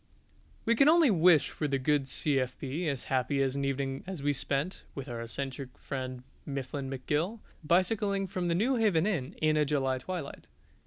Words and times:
We 0.65 0.73
can 0.75 0.89
only 0.89 1.11
wish 1.11 1.51
for 1.51 1.67
the 1.67 1.77
good 1.77 2.07
C.F.B. 2.07 2.87
as 2.89 3.03
happy 3.03 3.43
an 3.43 3.63
evening 3.63 4.03
as 4.07 4.23
we 4.23 4.33
spent 4.33 4.83
(with 4.95 5.07
our 5.07 5.21
eccentric 5.21 5.77
friend 5.77 6.23
Mifflin 6.43 6.89
McGill) 6.89 7.37
bicycling 7.63 8.25
from 8.25 8.47
the 8.47 8.55
Newhaven 8.55 9.05
Inn 9.05 9.35
in 9.43 9.55
a 9.57 9.63
July 9.63 9.99
twilight. 9.99 10.47